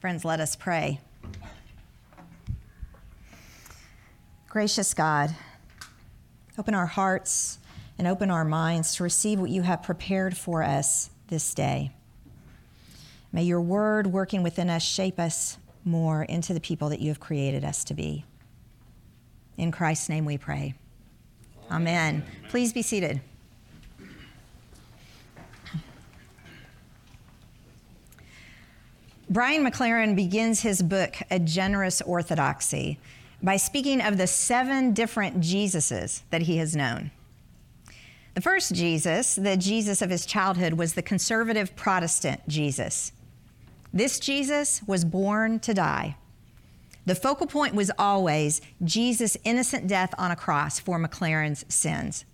Friends, 0.00 0.24
let 0.24 0.38
us 0.38 0.54
pray. 0.54 1.00
Gracious 4.48 4.94
God, 4.94 5.34
open 6.56 6.72
our 6.72 6.86
hearts 6.86 7.58
and 7.98 8.06
open 8.06 8.30
our 8.30 8.44
minds 8.44 8.94
to 8.94 9.02
receive 9.02 9.40
what 9.40 9.50
you 9.50 9.62
have 9.62 9.82
prepared 9.82 10.36
for 10.36 10.62
us 10.62 11.10
this 11.26 11.52
day. 11.52 11.90
May 13.32 13.42
your 13.42 13.60
word 13.60 14.06
working 14.06 14.44
within 14.44 14.70
us 14.70 14.84
shape 14.84 15.18
us 15.18 15.58
more 15.84 16.22
into 16.22 16.54
the 16.54 16.60
people 16.60 16.90
that 16.90 17.00
you 17.00 17.08
have 17.08 17.18
created 17.18 17.64
us 17.64 17.82
to 17.84 17.94
be. 17.94 18.24
In 19.56 19.72
Christ's 19.72 20.08
name 20.08 20.24
we 20.24 20.38
pray. 20.38 20.74
Amen. 21.72 22.22
Amen. 22.22 22.24
Please 22.50 22.72
be 22.72 22.82
seated. 22.82 23.20
Brian 29.30 29.62
McLaren 29.62 30.16
begins 30.16 30.62
his 30.62 30.80
book, 30.80 31.16
A 31.30 31.38
Generous 31.38 32.00
Orthodoxy, 32.00 32.98
by 33.42 33.58
speaking 33.58 34.00
of 34.00 34.16
the 34.16 34.26
seven 34.26 34.94
different 34.94 35.40
Jesuses 35.40 36.22
that 36.30 36.42
he 36.42 36.56
has 36.56 36.74
known. 36.74 37.10
The 38.34 38.40
first 38.40 38.74
Jesus, 38.74 39.34
the 39.34 39.58
Jesus 39.58 40.00
of 40.00 40.08
his 40.08 40.24
childhood, 40.24 40.74
was 40.74 40.94
the 40.94 41.02
conservative 41.02 41.76
Protestant 41.76 42.48
Jesus. 42.48 43.12
This 43.92 44.18
Jesus 44.18 44.80
was 44.86 45.04
born 45.04 45.60
to 45.60 45.74
die. 45.74 46.16
The 47.04 47.14
focal 47.14 47.46
point 47.46 47.74
was 47.74 47.90
always 47.98 48.62
Jesus' 48.82 49.36
innocent 49.44 49.86
death 49.88 50.14
on 50.16 50.30
a 50.30 50.36
cross 50.36 50.80
for 50.80 50.98
McLaren's 50.98 51.66
sins. 51.68 52.24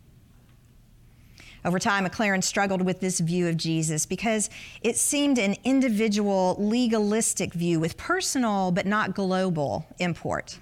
Over 1.64 1.78
time, 1.78 2.06
McLaren 2.06 2.44
struggled 2.44 2.82
with 2.82 3.00
this 3.00 3.20
view 3.20 3.48
of 3.48 3.56
Jesus 3.56 4.04
because 4.04 4.50
it 4.82 4.96
seemed 4.96 5.38
an 5.38 5.56
individual, 5.64 6.56
legalistic 6.58 7.54
view 7.54 7.80
with 7.80 7.96
personal 7.96 8.70
but 8.70 8.84
not 8.84 9.14
global 9.14 9.86
import. 9.98 10.58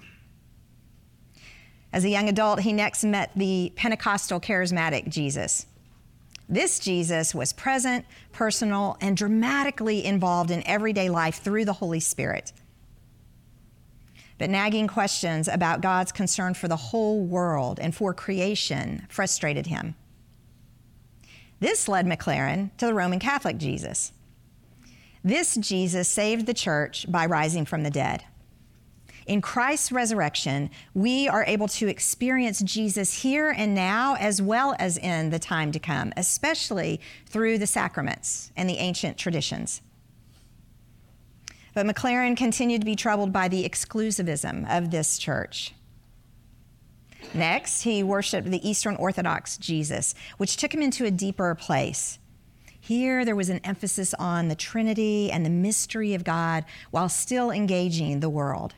As 1.91 2.05
a 2.05 2.09
young 2.09 2.29
adult, 2.29 2.61
he 2.61 2.71
next 2.71 3.03
met 3.03 3.31
the 3.35 3.73
Pentecostal 3.75 4.39
charismatic 4.39 5.09
Jesus. 5.09 5.65
This 6.47 6.79
Jesus 6.79 7.35
was 7.35 7.53
present, 7.53 8.05
personal, 8.31 8.97
and 9.01 9.15
dramatically 9.17 10.03
involved 10.05 10.51
in 10.51 10.65
everyday 10.65 11.09
life 11.09 11.41
through 11.41 11.65
the 11.65 11.73
Holy 11.73 11.99
Spirit. 11.99 12.53
But 14.37 14.49
nagging 14.49 14.87
questions 14.87 15.47
about 15.47 15.81
God's 15.81 16.11
concern 16.11 16.53
for 16.53 16.67
the 16.67 16.75
whole 16.75 17.23
world 17.23 17.79
and 17.79 17.93
for 17.93 18.13
creation 18.13 19.05
frustrated 19.09 19.67
him. 19.67 19.95
This 21.63 21.87
led 21.87 22.05
McLaren 22.05 22.71
to 22.75 22.85
the 22.85 22.93
Roman 22.93 23.19
Catholic 23.19 23.57
Jesus. 23.57 24.11
This 25.23 25.55
Jesus 25.55 26.09
saved 26.09 26.45
the 26.45 26.53
church 26.53 27.05
by 27.09 27.25
rising 27.25 27.63
from 27.63 27.83
the 27.83 27.89
dead. 27.89 28.25
In 29.27 29.39
Christ's 29.39 29.89
resurrection, 29.89 30.69
we 30.93 31.29
are 31.29 31.45
able 31.45 31.69
to 31.69 31.87
experience 31.87 32.59
Jesus 32.63 33.21
here 33.21 33.49
and 33.49 33.73
now 33.73 34.17
as 34.19 34.41
well 34.41 34.75
as 34.77 34.97
in 34.97 35.29
the 35.29 35.39
time 35.39 35.71
to 35.71 35.79
come, 35.79 36.11
especially 36.17 36.99
through 37.27 37.57
the 37.57 37.65
sacraments 37.65 38.51
and 38.57 38.69
the 38.69 38.79
ancient 38.79 39.17
traditions. 39.17 39.79
But 41.73 41.85
McLaren 41.85 42.35
continued 42.35 42.81
to 42.81 42.85
be 42.85 42.97
troubled 42.97 43.31
by 43.31 43.47
the 43.47 43.63
exclusivism 43.63 44.69
of 44.69 44.91
this 44.91 45.17
church. 45.17 45.73
Next, 47.33 47.81
he 47.81 48.03
worshiped 48.03 48.49
the 48.49 48.67
Eastern 48.67 48.95
Orthodox 48.95 49.57
Jesus, 49.57 50.13
which 50.37 50.57
took 50.57 50.73
him 50.73 50.81
into 50.81 51.05
a 51.05 51.11
deeper 51.11 51.55
place. 51.55 52.19
Here, 52.79 53.23
there 53.23 53.35
was 53.35 53.49
an 53.49 53.61
emphasis 53.63 54.13
on 54.15 54.49
the 54.49 54.55
Trinity 54.55 55.31
and 55.31 55.45
the 55.45 55.49
mystery 55.49 56.13
of 56.13 56.23
God 56.23 56.65
while 56.91 57.09
still 57.09 57.49
engaging 57.49 58.19
the 58.19 58.29
world. 58.29 58.75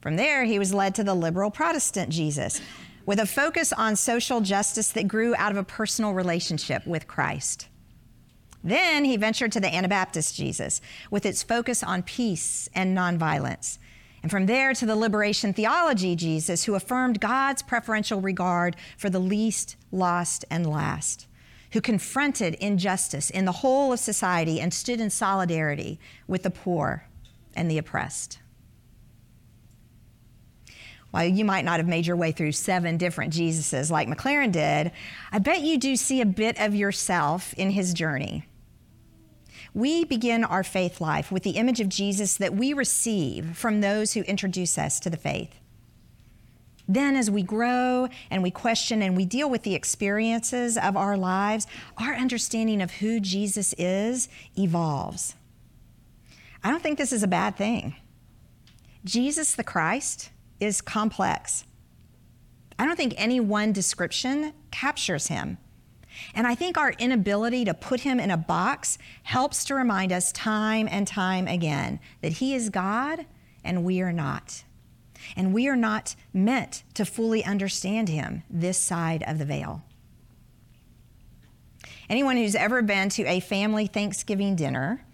From 0.00 0.16
there, 0.16 0.44
he 0.44 0.58
was 0.58 0.74
led 0.74 0.94
to 0.96 1.04
the 1.04 1.14
liberal 1.14 1.50
Protestant 1.50 2.10
Jesus 2.10 2.60
with 3.06 3.18
a 3.18 3.26
focus 3.26 3.72
on 3.72 3.96
social 3.96 4.40
justice 4.40 4.90
that 4.90 5.08
grew 5.08 5.34
out 5.36 5.50
of 5.50 5.56
a 5.56 5.64
personal 5.64 6.12
relationship 6.12 6.86
with 6.86 7.08
Christ. 7.08 7.68
Then 8.62 9.04
he 9.04 9.16
ventured 9.16 9.52
to 9.52 9.60
the 9.60 9.74
Anabaptist 9.74 10.36
Jesus 10.36 10.80
with 11.10 11.24
its 11.24 11.42
focus 11.42 11.82
on 11.82 12.02
peace 12.02 12.68
and 12.74 12.96
nonviolence 12.96 13.78
and 14.26 14.30
from 14.32 14.46
there 14.46 14.74
to 14.74 14.84
the 14.84 14.96
liberation 14.96 15.52
theology 15.52 16.16
Jesus, 16.16 16.64
who 16.64 16.74
affirmed 16.74 17.20
God's 17.20 17.62
preferential 17.62 18.20
regard 18.20 18.74
for 18.98 19.08
the 19.08 19.20
least, 19.20 19.76
lost, 19.92 20.44
and 20.50 20.68
last, 20.68 21.28
who 21.70 21.80
confronted 21.80 22.54
injustice 22.54 23.30
in 23.30 23.44
the 23.44 23.52
whole 23.52 23.92
of 23.92 24.00
society 24.00 24.60
and 24.60 24.74
stood 24.74 25.00
in 25.00 25.10
solidarity 25.10 26.00
with 26.26 26.42
the 26.42 26.50
poor 26.50 27.06
and 27.54 27.70
the 27.70 27.78
oppressed. 27.78 28.40
While 31.12 31.26
you 31.26 31.44
might 31.44 31.64
not 31.64 31.78
have 31.78 31.86
made 31.86 32.08
your 32.08 32.16
way 32.16 32.32
through 32.32 32.50
seven 32.50 32.96
different 32.96 33.32
Jesuses 33.32 33.92
like 33.92 34.08
McLaren 34.08 34.50
did, 34.50 34.90
I 35.30 35.38
bet 35.38 35.60
you 35.60 35.78
do 35.78 35.94
see 35.94 36.20
a 36.20 36.26
bit 36.26 36.58
of 36.58 36.74
yourself 36.74 37.54
in 37.54 37.70
his 37.70 37.94
journey. 37.94 38.44
We 39.76 40.04
begin 40.04 40.42
our 40.42 40.64
faith 40.64 41.02
life 41.02 41.30
with 41.30 41.42
the 41.42 41.58
image 41.58 41.80
of 41.80 41.90
Jesus 41.90 42.38
that 42.38 42.54
we 42.54 42.72
receive 42.72 43.58
from 43.58 43.82
those 43.82 44.14
who 44.14 44.22
introduce 44.22 44.78
us 44.78 44.98
to 45.00 45.10
the 45.10 45.18
faith. 45.18 45.54
Then, 46.88 47.14
as 47.14 47.30
we 47.30 47.42
grow 47.42 48.08
and 48.30 48.42
we 48.42 48.50
question 48.50 49.02
and 49.02 49.14
we 49.14 49.26
deal 49.26 49.50
with 49.50 49.64
the 49.64 49.74
experiences 49.74 50.78
of 50.78 50.96
our 50.96 51.14
lives, 51.14 51.66
our 51.98 52.14
understanding 52.14 52.80
of 52.80 52.90
who 52.90 53.20
Jesus 53.20 53.74
is 53.76 54.30
evolves. 54.56 55.34
I 56.64 56.70
don't 56.70 56.82
think 56.82 56.96
this 56.96 57.12
is 57.12 57.22
a 57.22 57.28
bad 57.28 57.58
thing. 57.58 57.96
Jesus 59.04 59.54
the 59.54 59.62
Christ 59.62 60.30
is 60.58 60.80
complex. 60.80 61.66
I 62.78 62.86
don't 62.86 62.96
think 62.96 63.12
any 63.18 63.40
one 63.40 63.72
description 63.72 64.54
captures 64.70 65.26
him. 65.26 65.58
And 66.34 66.46
I 66.46 66.54
think 66.54 66.78
our 66.78 66.92
inability 66.92 67.64
to 67.64 67.74
put 67.74 68.00
him 68.00 68.20
in 68.20 68.30
a 68.30 68.36
box 68.36 68.98
helps 69.22 69.64
to 69.66 69.74
remind 69.74 70.12
us 70.12 70.32
time 70.32 70.88
and 70.90 71.06
time 71.06 71.48
again 71.48 72.00
that 72.20 72.32
he 72.32 72.54
is 72.54 72.70
God 72.70 73.26
and 73.64 73.84
we 73.84 74.00
are 74.00 74.12
not. 74.12 74.64
And 75.36 75.52
we 75.52 75.68
are 75.68 75.76
not 75.76 76.14
meant 76.32 76.84
to 76.94 77.04
fully 77.04 77.44
understand 77.44 78.08
him 78.08 78.44
this 78.48 78.78
side 78.78 79.24
of 79.26 79.38
the 79.38 79.44
veil. 79.44 79.82
Anyone 82.08 82.36
who's 82.36 82.54
ever 82.54 82.82
been 82.82 83.08
to 83.10 83.24
a 83.24 83.40
family 83.40 83.86
Thanksgiving 83.86 84.54
dinner 84.54 85.04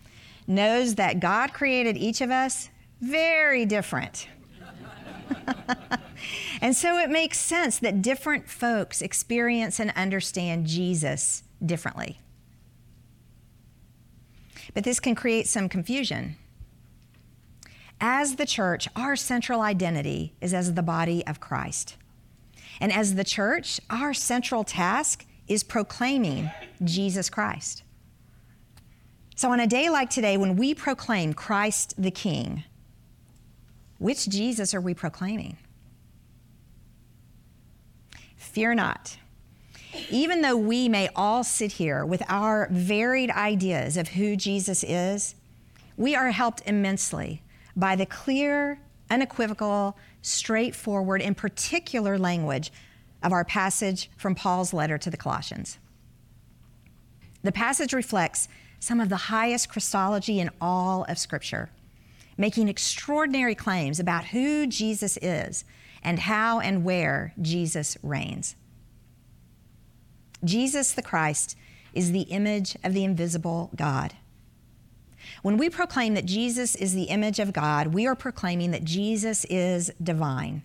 knows 0.47 0.97
that 0.97 1.21
God 1.21 1.55
created 1.55 1.97
each 1.97 2.21
of 2.21 2.31
us 2.31 2.69
very 3.01 3.65
different. 3.65 4.29
And 6.63 6.77
so 6.77 6.97
it 6.97 7.11
makes 7.11 7.41
sense 7.41 7.81
that 7.81 8.03
different 8.03 8.49
folks 8.49 9.03
experience 9.03 9.81
and 9.81 9.91
understand 9.97 10.67
Jesus 10.67 11.43
differently. 11.65 12.21
But 14.73 14.85
this 14.85 15.01
can 15.01 15.17
create 15.17 15.49
some 15.49 15.69
confusion. 15.69 16.37
As 18.01 18.37
the 18.37 18.47
church, 18.47 18.87
our 18.95 19.17
central 19.17 19.61
identity 19.61 20.35
is 20.41 20.55
as 20.55 20.75
the 20.75 20.85
body 20.85 21.27
of 21.27 21.41
Christ. 21.41 21.97
And 22.81 22.93
as 22.93 23.17
the 23.17 23.25
church, 23.25 23.81
our 23.91 24.15
central 24.15 24.63
task 24.63 25.27
is 25.49 25.65
proclaiming 25.65 26.49
Jesus 26.85 27.29
Christ. 27.29 27.83
So, 29.35 29.51
on 29.51 29.59
a 29.59 29.67
day 29.67 29.91
like 29.91 30.11
today, 30.11 30.37
when 30.37 30.57
we 30.57 30.75
proclaim 30.75 31.33
Christ 31.33 31.95
the 31.99 32.11
King, 32.13 32.63
which 33.99 34.29
Jesus 34.29 34.75
are 34.75 34.81
we 34.81 34.95
proclaiming? 34.95 35.57
Fear 38.43 38.75
not. 38.75 39.17
Even 40.11 40.43
though 40.43 40.57
we 40.57 40.89
may 40.89 41.09
all 41.15 41.45
sit 41.45 41.73
here 41.73 42.05
with 42.05 42.23
our 42.29 42.69
varied 42.71 43.31
ideas 43.31 43.97
of 43.97 44.09
who 44.09 44.37
Jesus 44.37 44.85
is, 44.85 45.35
we 45.97 46.15
are 46.15 46.31
helped 46.31 46.63
immensely 46.67 47.43
by 47.77 47.95
the 47.97 48.05
clear, 48.05 48.79
unequivocal, 49.11 49.97
straightforward, 50.23 51.23
and 51.23 51.37
particular 51.37 52.19
language 52.19 52.73
of 53.23 53.33
our 53.33 53.45
passage 53.45 54.11
from 54.17 54.35
Paul's 54.35 54.75
letter 54.75 54.99
to 54.99 55.09
the 55.11 55.17
Colossians. 55.17 55.79
The 57.43 57.53
passage 57.53 57.93
reflects 57.93 58.49
some 58.81 59.01
of 59.01 59.09
the 59.09 59.17
highest 59.17 59.69
Christology 59.69 60.41
in 60.41 60.51
all 60.61 61.05
of 61.05 61.19
Scripture, 61.19 61.71
making 62.37 62.69
extraordinary 62.69 63.55
claims 63.55 64.01
about 64.01 64.27
who 64.27 64.67
Jesus 64.67 65.17
is 65.23 65.65
and 66.03 66.21
how 66.21 66.61
and 66.61 66.85
where 66.85 67.33
Jesus 67.41 67.97
reigns. 68.03 68.57
Jesus 70.45 70.93
the 70.93 71.03
Christ 71.03 71.57
is 71.95 72.13
the 72.13 72.23
image 72.23 72.77
of 72.83 72.95
the 72.95 73.05
invisible 73.05 73.71
God. 73.77 74.15
When 75.43 75.57
we 75.57 75.71
proclaim 75.71 76.15
that 76.15 76.27
Jesus 76.27 76.75
is 76.75 76.95
the 76.95 77.05
image 77.05 77.39
of 77.39 77.53
God, 77.53 77.89
we 77.89 78.07
are 78.07 78.17
proclaiming 78.17 78.73
that 78.73 78.85
Jesus 78.85 79.45
is 79.47 79.93
divine. 80.03 80.63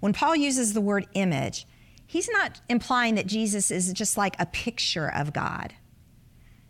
When 0.00 0.12
Paul 0.12 0.36
uses 0.36 0.72
the 0.72 0.80
word 0.80 1.06
image, 1.14 1.66
he's 2.06 2.28
not 2.28 2.60
implying 2.68 3.16
that 3.16 3.26
Jesus 3.26 3.70
is 3.70 3.92
just 3.92 4.16
like 4.16 4.36
a 4.38 4.46
picture 4.46 5.08
of 5.08 5.32
God. 5.32 5.74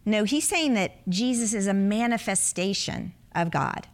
No, 0.05 0.25
he's 0.25 0.49
saying 0.49 0.75
that 0.75 1.09
Jesus 1.09 1.53
is 1.53 1.67
a 1.67 1.75
manifestation 1.75 3.13
of 3.35 3.51
God. 3.51 3.87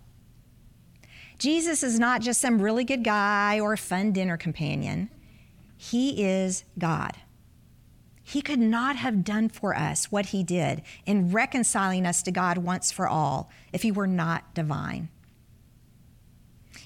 Jesus 1.45 1.83
is 1.83 2.01
not 2.01 2.23
just 2.23 2.41
some 2.41 2.63
really 2.63 2.85
good 2.85 3.05
guy 3.05 3.61
or 3.61 3.77
fun 3.77 4.13
dinner 4.13 4.39
companion. 4.39 5.11
He 5.77 6.25
is 6.25 6.65
God. 6.79 7.19
He 8.23 8.41
could 8.41 8.59
not 8.59 8.97
have 8.97 9.25
done 9.25 9.51
for 9.51 9.77
us 9.77 10.11
what 10.11 10.25
he 10.25 10.43
did 10.43 10.81
in 11.05 11.33
reconciling 11.33 12.07
us 12.07 12.23
to 12.23 12.33
God 12.33 12.57
once 12.57 12.91
for 12.91 13.07
all 13.07 13.51
if 13.75 13.83
he 13.83 13.93
were 13.93 14.07
not 14.07 14.55
divine. 14.55 15.11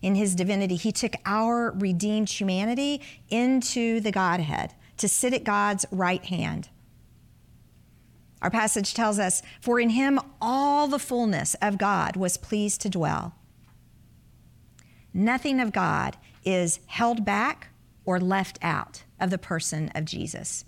In 0.02 0.16
his 0.16 0.34
divinity, 0.34 0.74
he 0.74 0.90
took 0.90 1.12
our 1.24 1.70
redeemed 1.70 2.28
humanity 2.28 3.00
into 3.30 4.00
the 4.00 4.10
Godhead 4.10 4.74
to 4.96 5.08
sit 5.08 5.32
at 5.32 5.44
God's 5.44 5.86
right 5.92 6.24
hand. 6.24 6.68
Our 8.42 8.50
passage 8.50 8.92
tells 8.92 9.20
us, 9.20 9.40
For 9.60 9.78
in 9.78 9.90
him 9.90 10.18
all 10.40 10.88
the 10.88 10.98
fullness 10.98 11.54
of 11.62 11.78
God 11.78 12.16
was 12.16 12.36
pleased 12.36 12.80
to 12.80 12.90
dwell. 12.90 13.37
Nothing 15.12 15.60
of 15.60 15.72
God 15.72 16.16
is 16.44 16.80
held 16.86 17.24
back 17.24 17.68
or 18.04 18.20
left 18.20 18.58
out 18.62 19.04
of 19.20 19.30
the 19.30 19.38
person 19.38 19.90
of 19.94 20.04
Jesus. 20.04 20.64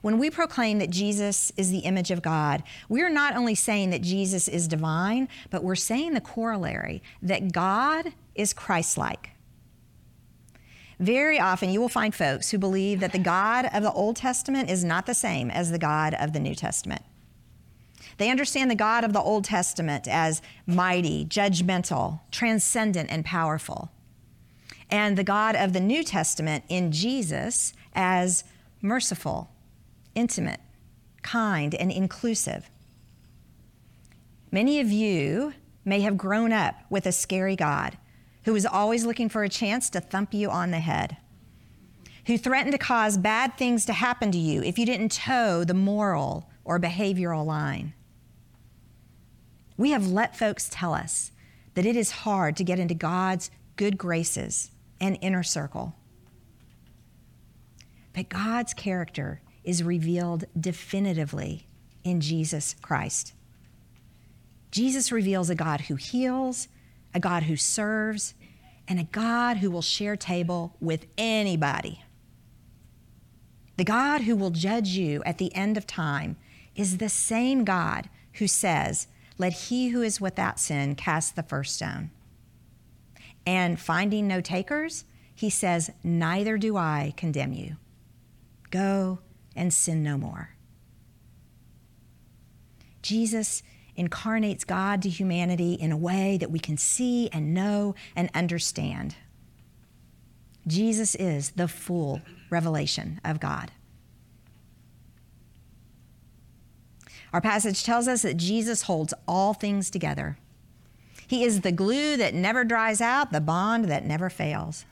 When 0.00 0.18
we 0.18 0.30
proclaim 0.30 0.78
that 0.78 0.90
Jesus 0.90 1.52
is 1.56 1.70
the 1.70 1.80
image 1.80 2.10
of 2.10 2.22
God, 2.22 2.62
we 2.88 3.02
are 3.02 3.10
not 3.10 3.36
only 3.36 3.54
saying 3.54 3.90
that 3.90 4.02
Jesus 4.02 4.48
is 4.48 4.66
divine, 4.66 5.28
but 5.50 5.62
we're 5.62 5.74
saying 5.74 6.14
the 6.14 6.20
corollary 6.20 7.02
that 7.22 7.52
God 7.52 8.12
is 8.34 8.52
Christ 8.52 8.98
like. 8.98 9.30
Very 10.98 11.38
often, 11.38 11.70
you 11.70 11.80
will 11.80 11.88
find 11.88 12.14
folks 12.14 12.50
who 12.50 12.58
believe 12.58 13.00
that 13.00 13.12
the 13.12 13.18
God 13.18 13.68
of 13.72 13.82
the 13.82 13.92
Old 13.92 14.16
Testament 14.16 14.70
is 14.70 14.84
not 14.84 15.06
the 15.06 15.14
same 15.14 15.50
as 15.50 15.70
the 15.70 15.78
God 15.78 16.14
of 16.14 16.32
the 16.32 16.40
New 16.40 16.54
Testament. 16.54 17.02
They 18.22 18.30
understand 18.30 18.70
the 18.70 18.76
God 18.76 19.02
of 19.02 19.12
the 19.12 19.20
Old 19.20 19.42
Testament 19.42 20.06
as 20.06 20.42
mighty, 20.64 21.24
judgmental, 21.24 22.20
transcendent, 22.30 23.10
and 23.10 23.24
powerful. 23.24 23.90
And 24.88 25.18
the 25.18 25.24
God 25.24 25.56
of 25.56 25.72
the 25.72 25.80
New 25.80 26.04
Testament 26.04 26.62
in 26.68 26.92
Jesus 26.92 27.74
as 27.96 28.44
merciful, 28.80 29.50
intimate, 30.14 30.60
kind, 31.22 31.74
and 31.74 31.90
inclusive. 31.90 32.70
Many 34.52 34.78
of 34.78 34.92
you 34.92 35.54
may 35.84 36.02
have 36.02 36.16
grown 36.16 36.52
up 36.52 36.76
with 36.90 37.06
a 37.06 37.12
scary 37.12 37.56
God 37.56 37.98
who 38.44 38.52
was 38.52 38.64
always 38.64 39.04
looking 39.04 39.28
for 39.28 39.42
a 39.42 39.48
chance 39.48 39.90
to 39.90 40.00
thump 40.00 40.32
you 40.32 40.48
on 40.48 40.70
the 40.70 40.78
head, 40.78 41.16
who 42.28 42.38
threatened 42.38 42.70
to 42.70 42.78
cause 42.78 43.18
bad 43.18 43.58
things 43.58 43.84
to 43.86 43.92
happen 43.92 44.30
to 44.30 44.38
you 44.38 44.62
if 44.62 44.78
you 44.78 44.86
didn't 44.86 45.10
toe 45.10 45.64
the 45.64 45.74
moral 45.74 46.48
or 46.64 46.78
behavioral 46.78 47.44
line. 47.44 47.94
We 49.76 49.90
have 49.90 50.06
let 50.06 50.36
folks 50.36 50.68
tell 50.70 50.94
us 50.94 51.32
that 51.74 51.86
it 51.86 51.96
is 51.96 52.10
hard 52.10 52.56
to 52.56 52.64
get 52.64 52.78
into 52.78 52.94
God's 52.94 53.50
good 53.76 53.96
graces 53.98 54.70
and 55.00 55.18
inner 55.20 55.42
circle. 55.42 55.94
But 58.14 58.28
God's 58.28 58.74
character 58.74 59.40
is 59.64 59.82
revealed 59.82 60.44
definitively 60.58 61.66
in 62.04 62.20
Jesus 62.20 62.74
Christ. 62.82 63.32
Jesus 64.70 65.10
reveals 65.12 65.48
a 65.48 65.54
God 65.54 65.82
who 65.82 65.94
heals 65.96 66.68
a 67.14 67.20
God 67.20 67.44
who 67.44 67.56
serves, 67.56 68.34
and 68.88 68.98
a 68.98 69.04
God 69.04 69.58
who 69.58 69.70
will 69.70 69.82
share 69.82 70.16
table 70.16 70.76
with 70.80 71.06
anybody. 71.16 72.02
The 73.76 73.84
God 73.84 74.22
who 74.22 74.36
will 74.36 74.50
judge 74.50 74.88
you 74.88 75.22
at 75.24 75.38
the 75.38 75.54
end 75.54 75.76
of 75.76 75.86
time 75.86 76.36
is 76.74 76.98
the 76.98 77.08
same 77.08 77.64
God 77.64 78.08
who 78.34 78.46
says, 78.46 79.08
Let 79.38 79.52
he 79.52 79.88
who 79.88 80.02
is 80.02 80.20
without 80.20 80.60
sin 80.60 80.94
cast 80.94 81.36
the 81.36 81.42
first 81.42 81.76
stone. 81.76 82.10
And 83.46 83.80
finding 83.80 84.28
no 84.28 84.40
takers, 84.40 85.04
he 85.34 85.50
says, 85.50 85.90
Neither 86.04 86.58
do 86.58 86.76
I 86.76 87.14
condemn 87.16 87.52
you. 87.52 87.76
Go 88.70 89.18
and 89.56 89.72
sin 89.72 90.02
no 90.02 90.16
more. 90.16 90.50
Jesus 93.02 93.62
incarnates 93.96 94.64
God 94.64 95.02
to 95.02 95.08
humanity 95.08 95.74
in 95.74 95.92
a 95.92 95.96
way 95.96 96.38
that 96.38 96.50
we 96.50 96.58
can 96.58 96.76
see 96.76 97.28
and 97.30 97.52
know 97.52 97.94
and 98.16 98.30
understand. 98.34 99.16
Jesus 100.66 101.14
is 101.16 101.50
the 101.50 101.68
full 101.68 102.22
revelation 102.48 103.20
of 103.24 103.40
God. 103.40 103.72
Our 107.32 107.40
passage 107.40 107.82
tells 107.84 108.08
us 108.08 108.22
that 108.22 108.36
Jesus 108.36 108.82
holds 108.82 109.14
all 109.26 109.54
things 109.54 109.90
together. 109.90 110.36
He 111.26 111.44
is 111.44 111.62
the 111.62 111.72
glue 111.72 112.16
that 112.18 112.34
never 112.34 112.62
dries 112.64 113.00
out, 113.00 113.32
the 113.32 113.40
bond 113.40 113.86
that 113.86 114.04
never 114.04 114.28
fails. 114.28 114.84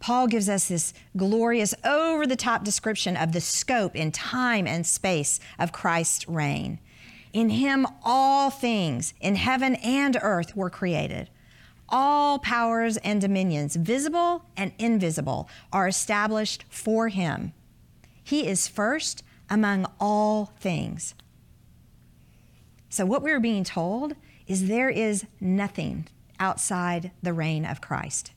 Paul 0.00 0.26
gives 0.26 0.48
us 0.48 0.68
this 0.68 0.94
glorious, 1.16 1.74
over 1.84 2.26
the 2.26 2.36
top 2.36 2.64
description 2.64 3.16
of 3.16 3.32
the 3.32 3.40
scope 3.40 3.96
in 3.96 4.12
time 4.12 4.66
and 4.66 4.86
space 4.86 5.40
of 5.58 5.72
Christ's 5.72 6.28
reign. 6.28 6.78
In 7.32 7.50
him, 7.50 7.86
all 8.02 8.50
things 8.50 9.14
in 9.20 9.36
heaven 9.36 9.74
and 9.76 10.16
earth 10.20 10.56
were 10.56 10.70
created. 10.70 11.30
All 11.88 12.38
powers 12.38 12.96
and 12.98 13.20
dominions, 13.20 13.76
visible 13.76 14.44
and 14.56 14.72
invisible, 14.78 15.48
are 15.72 15.88
established 15.88 16.64
for 16.68 17.08
him. 17.08 17.52
He 18.22 18.46
is 18.46 18.68
first 18.68 19.22
among 19.50 19.86
all 19.98 20.52
things. 20.58 21.14
So, 22.88 23.04
what 23.04 23.22
we're 23.22 23.40
being 23.40 23.64
told 23.64 24.14
is 24.46 24.66
there 24.66 24.90
is 24.90 25.26
nothing 25.40 26.08
outside 26.40 27.10
the 27.22 27.32
reign 27.32 27.64
of 27.64 27.80
Christ. 27.80 28.32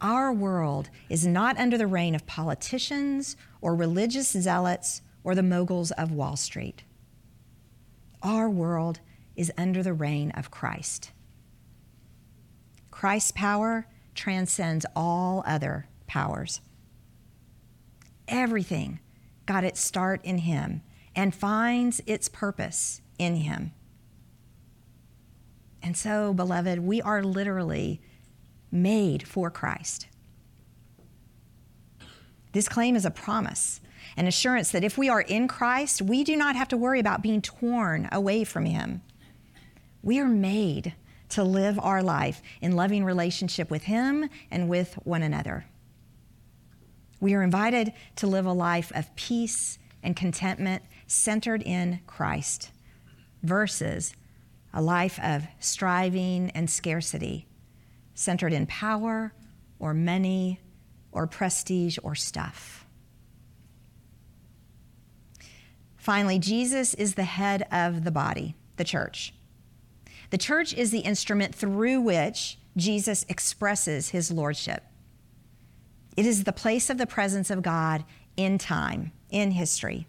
Our 0.00 0.32
world 0.32 0.88
is 1.08 1.26
not 1.26 1.58
under 1.58 1.76
the 1.76 1.86
reign 1.86 2.14
of 2.14 2.26
politicians 2.26 3.36
or 3.60 3.74
religious 3.76 4.30
zealots 4.30 5.02
or 5.22 5.34
the 5.34 5.42
moguls 5.42 5.90
of 5.92 6.10
Wall 6.10 6.36
Street. 6.36 6.84
Our 8.22 8.48
world 8.48 9.00
is 9.36 9.52
under 9.56 9.82
the 9.82 9.92
reign 9.92 10.30
of 10.32 10.50
Christ. 10.50 11.12
Christ's 12.90 13.32
power 13.32 13.86
transcends 14.14 14.84
all 14.96 15.42
other 15.46 15.86
powers. 16.06 16.60
Everything 18.26 19.00
got 19.50 19.64
its 19.64 19.80
start 19.80 20.20
in 20.22 20.38
Him 20.38 20.80
and 21.16 21.34
finds 21.34 22.00
its 22.06 22.28
purpose 22.28 23.00
in 23.18 23.34
Him. 23.34 23.72
And 25.82 25.96
so, 25.96 26.32
beloved, 26.32 26.78
we 26.78 27.02
are 27.02 27.24
literally 27.24 28.00
made 28.70 29.26
for 29.26 29.50
Christ. 29.50 30.06
This 32.52 32.68
claim 32.68 32.94
is 32.94 33.04
a 33.04 33.10
promise 33.10 33.80
an 34.16 34.26
assurance 34.26 34.70
that 34.70 34.84
if 34.84 34.96
we 34.96 35.08
are 35.08 35.20
in 35.20 35.48
Christ, 35.48 36.00
we 36.00 36.22
do 36.24 36.36
not 36.36 36.54
have 36.54 36.68
to 36.68 36.76
worry 36.76 37.00
about 37.00 37.22
being 37.22 37.42
torn 37.42 38.08
away 38.12 38.44
from 38.44 38.66
Him. 38.66 39.02
We 40.02 40.20
are 40.20 40.28
made 40.28 40.94
to 41.30 41.42
live 41.42 41.78
our 41.78 42.02
life 42.02 42.40
in 42.60 42.76
loving 42.76 43.04
relationship 43.04 43.70
with 43.70 43.84
Him 43.84 44.28
and 44.50 44.68
with 44.68 44.94
one 45.04 45.22
another. 45.22 45.64
We 47.20 47.34
are 47.34 47.42
invited 47.42 47.92
to 48.16 48.26
live 48.26 48.46
a 48.46 48.52
life 48.52 48.90
of 48.94 49.14
peace 49.14 49.78
and 50.02 50.16
contentment 50.16 50.82
centered 51.06 51.62
in 51.62 52.00
Christ 52.06 52.70
versus 53.42 54.14
a 54.72 54.80
life 54.80 55.18
of 55.22 55.46
striving 55.58 56.50
and 56.50 56.70
scarcity 56.70 57.46
centered 58.14 58.52
in 58.52 58.66
power 58.66 59.32
or 59.78 59.94
money 59.94 60.60
or 61.12 61.26
prestige 61.26 61.98
or 62.02 62.14
stuff. 62.14 62.86
Finally, 65.96 66.38
Jesus 66.38 66.94
is 66.94 67.14
the 67.14 67.24
head 67.24 67.66
of 67.70 68.04
the 68.04 68.10
body, 68.10 68.54
the 68.76 68.84
church. 68.84 69.34
The 70.30 70.38
church 70.38 70.72
is 70.72 70.90
the 70.90 71.00
instrument 71.00 71.54
through 71.54 72.00
which 72.00 72.58
Jesus 72.76 73.26
expresses 73.28 74.10
his 74.10 74.30
lordship. 74.30 74.84
It 76.16 76.26
is 76.26 76.44
the 76.44 76.52
place 76.52 76.90
of 76.90 76.98
the 76.98 77.06
presence 77.06 77.50
of 77.50 77.62
God 77.62 78.04
in 78.36 78.58
time, 78.58 79.12
in 79.30 79.52
history. 79.52 80.06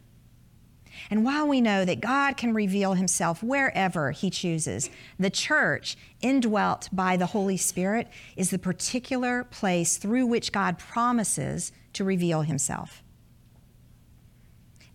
And 1.09 1.23
while 1.23 1.47
we 1.47 1.61
know 1.61 1.85
that 1.85 2.01
God 2.01 2.37
can 2.37 2.53
reveal 2.53 2.93
himself 2.93 3.41
wherever 3.41 4.11
he 4.11 4.29
chooses, 4.29 4.89
the 5.17 5.29
church, 5.29 5.95
indwelt 6.21 6.89
by 6.91 7.17
the 7.17 7.27
Holy 7.27 7.57
Spirit, 7.57 8.07
is 8.35 8.49
the 8.49 8.59
particular 8.59 9.45
place 9.45 9.97
through 9.97 10.25
which 10.25 10.51
God 10.51 10.77
promises 10.77 11.71
to 11.93 12.03
reveal 12.03 12.41
himself. 12.41 13.03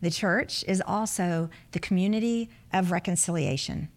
The 0.01 0.11
church 0.11 0.65
is 0.69 0.83
also 0.87 1.49
the 1.73 1.81
community 1.81 2.51
of 2.73 2.93
reconciliation. 2.93 3.89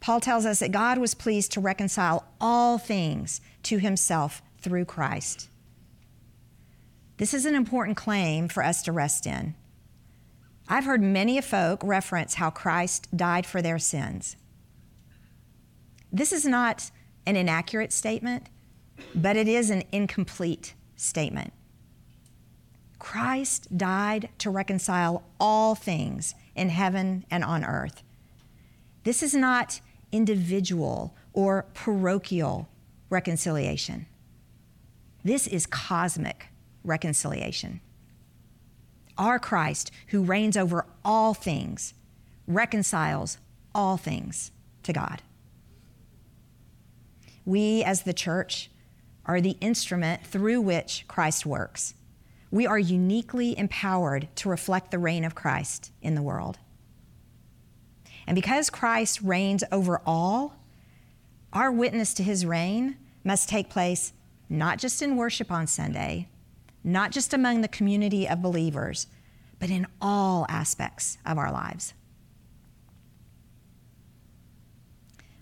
Paul 0.00 0.20
tells 0.20 0.46
us 0.46 0.60
that 0.60 0.72
God 0.72 0.96
was 0.96 1.14
pleased 1.14 1.52
to 1.52 1.60
reconcile 1.60 2.26
all 2.40 2.78
things 2.78 3.42
to 3.64 3.78
himself 3.78 4.40
through 4.60 4.84
Christ. 4.84 5.48
This 7.16 7.34
is 7.34 7.44
an 7.44 7.54
important 7.54 7.96
claim 7.96 8.48
for 8.48 8.64
us 8.64 8.82
to 8.82 8.92
rest 8.92 9.26
in. 9.26 9.54
I've 10.68 10.84
heard 10.84 11.02
many 11.02 11.36
a 11.36 11.42
folk 11.42 11.80
reference 11.82 12.34
how 12.34 12.50
Christ 12.50 13.14
died 13.16 13.44
for 13.44 13.60
their 13.60 13.78
sins. 13.78 14.36
This 16.12 16.32
is 16.32 16.44
not 16.44 16.90
an 17.26 17.36
inaccurate 17.36 17.92
statement, 17.92 18.48
but 19.14 19.36
it 19.36 19.48
is 19.48 19.70
an 19.70 19.82
incomplete 19.92 20.74
statement. 20.96 21.52
Christ 22.98 23.76
died 23.76 24.28
to 24.38 24.50
reconcile 24.50 25.24
all 25.38 25.74
things 25.74 26.34
in 26.54 26.68
heaven 26.68 27.24
and 27.30 27.42
on 27.42 27.64
earth. 27.64 28.02
This 29.04 29.22
is 29.22 29.34
not 29.34 29.80
individual 30.12 31.16
or 31.32 31.66
parochial 31.74 32.68
reconciliation. 33.08 34.06
This 35.24 35.46
is 35.46 35.66
cosmic 35.66 36.48
reconciliation. 36.84 37.80
Our 39.18 39.38
Christ, 39.38 39.90
who 40.08 40.22
reigns 40.22 40.56
over 40.56 40.86
all 41.04 41.34
things, 41.34 41.94
reconciles 42.46 43.38
all 43.74 43.96
things 43.96 44.50
to 44.82 44.92
God. 44.92 45.22
We, 47.44 47.82
as 47.84 48.02
the 48.02 48.12
church, 48.12 48.70
are 49.26 49.40
the 49.40 49.56
instrument 49.60 50.26
through 50.26 50.60
which 50.60 51.04
Christ 51.06 51.44
works. 51.44 51.94
We 52.50 52.66
are 52.66 52.78
uniquely 52.78 53.56
empowered 53.56 54.28
to 54.36 54.48
reflect 54.48 54.90
the 54.90 54.98
reign 54.98 55.24
of 55.24 55.34
Christ 55.34 55.92
in 56.02 56.14
the 56.14 56.22
world. 56.22 56.58
And 58.26 58.34
because 58.34 58.70
Christ 58.70 59.20
reigns 59.22 59.64
over 59.70 60.00
all, 60.06 60.56
our 61.52 61.70
witness 61.70 62.14
to 62.14 62.22
his 62.22 62.46
reign 62.46 62.96
must 63.24 63.48
take 63.48 63.68
place 63.68 64.12
not 64.50 64.78
just 64.78 65.00
in 65.00 65.16
worship 65.16 65.50
on 65.52 65.68
Sunday, 65.68 66.28
not 66.82 67.12
just 67.12 67.32
among 67.32 67.60
the 67.60 67.68
community 67.68 68.28
of 68.28 68.42
believers, 68.42 69.06
but 69.60 69.70
in 69.70 69.86
all 70.00 70.44
aspects 70.48 71.18
of 71.24 71.38
our 71.38 71.52
lives. 71.52 71.94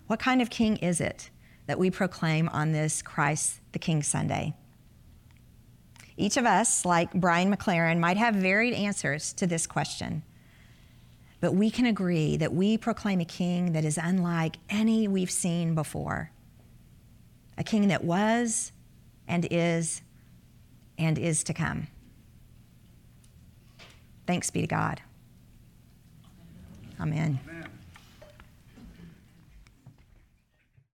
What 0.05 0.19
kind 0.19 0.41
of 0.41 0.49
king 0.49 0.77
is 0.77 1.01
it 1.01 1.31
that 1.65 1.79
we 1.79 1.89
proclaim 1.89 2.49
on 2.49 2.71
this 2.71 3.01
Christ 3.01 3.59
the 3.71 3.79
King 3.79 4.03
Sunday? 4.03 4.53
Each 6.17 6.35
of 6.35 6.45
us, 6.45 6.85
like 6.85 7.13
Brian 7.13 7.53
McLaren, 7.55 7.99
might 7.99 8.17
have 8.17 8.35
varied 8.35 8.73
answers 8.73 9.33
to 9.33 9.47
this 9.47 9.65
question. 9.65 10.23
But 11.39 11.55
we 11.55 11.71
can 11.71 11.85
agree 11.85 12.37
that 12.37 12.53
we 12.53 12.77
proclaim 12.77 13.21
a 13.21 13.25
king 13.25 13.71
that 13.71 13.85
is 13.85 13.97
unlike 13.97 14.57
any 14.69 15.07
we've 15.07 15.31
seen 15.31 15.75
before. 15.75 16.31
A 17.57 17.63
king 17.63 17.87
that 17.87 18.03
was 18.03 18.73
and 19.29 19.47
is 19.49 20.01
and 20.97 21.17
is 21.17 21.43
to 21.45 21.53
come. 21.53 21.87
Thanks 24.27 24.49
be 24.49 24.61
to 24.61 24.67
God. 24.67 25.01
Amen. 26.99 27.39
Amen. 27.47 27.58